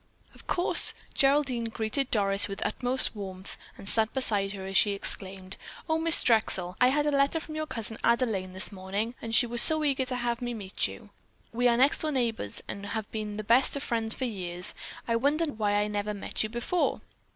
Of 0.33 0.47
course, 0.47 0.95
Geraldine 1.13 1.65
greeted 1.65 2.09
Doris 2.09 2.47
with 2.47 2.65
utmost 2.65 3.15
warmth 3.15 3.55
and 3.77 3.87
sat 3.87 4.11
beside 4.15 4.53
her 4.53 4.65
as 4.65 4.75
she 4.75 4.93
exclaimed: 4.93 5.57
"Oh, 5.87 5.99
Miss 5.99 6.23
Drexel, 6.23 6.75
I 6.81 6.87
had 6.87 7.05
a 7.05 7.11
letter 7.11 7.39
from 7.39 7.53
your 7.53 7.67
cousin 7.67 7.99
Adelaine 8.03 8.53
this 8.53 8.71
morning, 8.71 9.13
and 9.21 9.35
she 9.35 9.45
was 9.45 9.61
so 9.61 9.83
eager 9.83 10.05
to 10.05 10.15
have 10.15 10.41
me 10.41 10.55
meet 10.55 10.87
you. 10.87 11.11
We 11.51 11.67
are 11.67 11.77
next 11.77 11.99
door 11.99 12.11
neighbors 12.11 12.63
and 12.67 12.87
have 12.87 13.11
been 13.11 13.37
the 13.37 13.43
best 13.43 13.75
of 13.75 13.83
friends 13.83 14.15
for 14.15 14.25
years. 14.25 14.73
I 15.07 15.15
wonder 15.17 15.45
why 15.45 15.73
I 15.75 15.87
never 15.87 16.15
met 16.15 16.41
you 16.41 16.49
before." 16.49 17.01